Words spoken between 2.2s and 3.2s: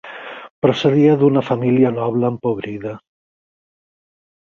empobrida.